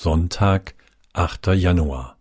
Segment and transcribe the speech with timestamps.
[0.00, 0.76] Sonntag,
[1.12, 1.54] 8.
[1.54, 2.16] Januar.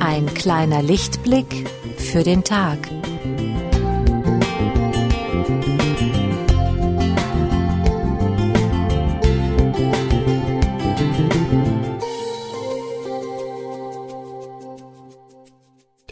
[0.00, 2.95] Ein kleiner Lichtblick für den Tag.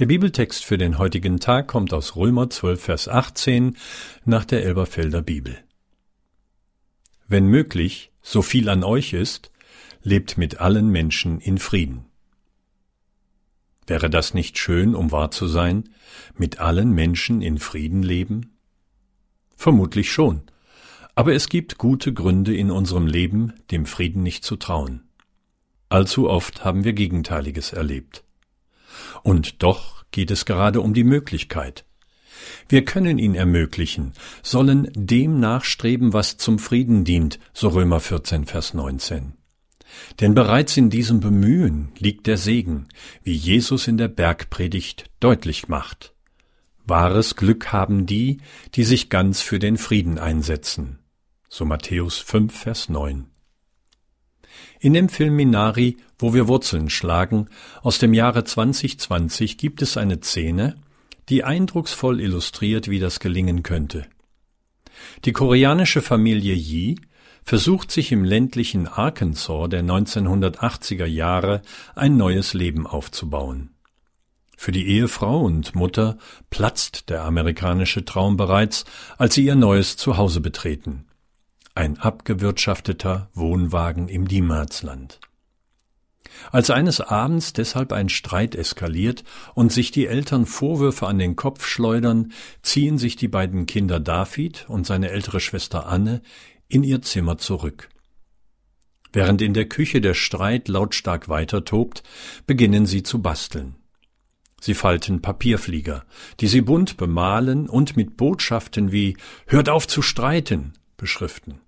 [0.01, 3.77] Der Bibeltext für den heutigen Tag kommt aus Römer 12, Vers 18
[4.25, 5.57] nach der Elberfelder Bibel.
[7.29, 9.52] Wenn möglich, so viel an euch ist,
[10.02, 12.07] lebt mit allen Menschen in Frieden.
[13.87, 15.85] Wäre das nicht schön, um wahr zu sein,
[16.37, 18.57] mit allen Menschen in Frieden leben?
[19.55, 20.43] Vermutlich schon,
[21.15, 25.05] aber es gibt gute Gründe in unserem Leben, dem Frieden nicht zu trauen.
[25.88, 28.24] Allzu oft haben wir Gegenteiliges erlebt.
[29.24, 31.84] Und doch geht es gerade um die Möglichkeit.
[32.69, 34.12] Wir können ihn ermöglichen,
[34.43, 39.32] sollen dem nachstreben, was zum Frieden dient, so Römer 14, Vers 19.
[40.21, 42.88] Denn bereits in diesem Bemühen liegt der Segen,
[43.23, 46.15] wie Jesus in der Bergpredigt deutlich macht.
[46.84, 48.43] Wahres Glück haben die,
[48.74, 50.99] die sich ganz für den Frieden einsetzen.
[51.49, 53.34] So Matthäus 5, Vers 9.
[54.80, 57.49] In dem Film Minari, wo wir Wurzeln schlagen,
[57.83, 60.77] aus dem Jahre 2020 gibt es eine Szene,
[61.29, 64.06] die eindrucksvoll illustriert, wie das gelingen könnte.
[65.25, 67.00] Die koreanische Familie Yi
[67.44, 71.62] versucht sich im ländlichen Arkansas der 1980er Jahre
[71.94, 73.71] ein neues Leben aufzubauen.
[74.56, 76.16] Für die Ehefrau und Mutter
[76.49, 78.84] platzt der amerikanische Traum bereits,
[79.19, 81.06] als sie ihr neues Zuhause betreten
[81.75, 85.21] ein abgewirtschafteter Wohnwagen im Diemarzland.
[86.50, 89.25] Als eines Abends deshalb ein Streit eskaliert
[89.55, 94.67] und sich die Eltern Vorwürfe an den Kopf schleudern, ziehen sich die beiden Kinder David
[94.69, 96.22] und seine ältere Schwester Anne
[96.69, 97.89] in ihr Zimmer zurück.
[99.13, 102.03] Während in der Küche der Streit lautstark weiter tobt,
[102.47, 103.77] beginnen sie zu basteln.
[104.61, 106.05] Sie falten Papierflieger,
[106.41, 111.61] die sie bunt bemalen und mit Botschaften wie Hört auf zu streiten beschriften.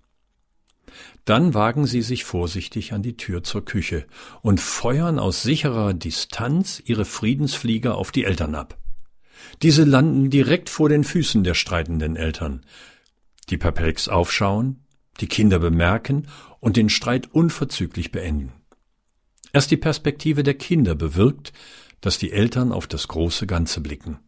[1.25, 4.07] Dann wagen sie sich vorsichtig an die Tür zur Küche
[4.43, 8.79] und feuern aus sicherer Distanz ihre Friedensflieger auf die Eltern ab.
[9.63, 12.65] Diese landen direkt vor den Füßen der streitenden Eltern,
[13.51, 14.85] die perplex aufschauen,
[15.21, 16.27] die Kinder bemerken
[16.61, 18.53] und den Streit unverzüglich beenden.
[19.53, 21.53] Erst die Perspektive der Kinder bewirkt,
[22.01, 24.19] dass die Eltern auf das große Ganze blicken.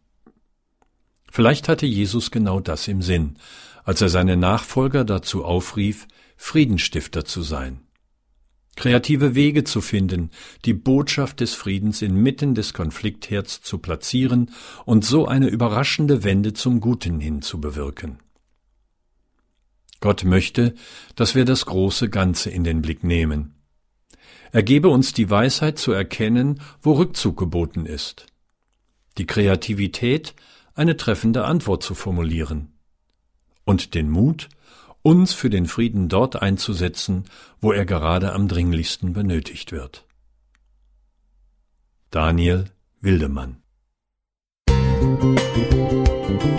[1.31, 3.37] Vielleicht hatte Jesus genau das im Sinn,
[3.83, 6.07] als er seine Nachfolger dazu aufrief,
[6.41, 7.81] Friedenstifter zu sein.
[8.77, 10.31] Kreative Wege zu finden,
[10.63, 14.49] die Botschaft des Friedens inmitten des Konfliktherds zu platzieren
[14.85, 18.19] und so eine überraschende Wende zum Guten hin zu bewirken.
[19.99, 20.73] Gott möchte,
[21.15, 23.53] dass wir das große Ganze in den Blick nehmen.
[24.53, 28.27] Er gebe uns die Weisheit zu erkennen, wo Rückzug geboten ist.
[29.17, 30.33] Die Kreativität,
[30.73, 32.71] eine treffende Antwort zu formulieren.
[33.65, 34.47] Und den Mut,
[35.01, 37.25] uns für den Frieden dort einzusetzen,
[37.61, 40.05] wo er gerade am dringlichsten benötigt wird.
[42.11, 42.65] Daniel
[43.01, 43.57] Wildemann
[44.69, 46.58] Musik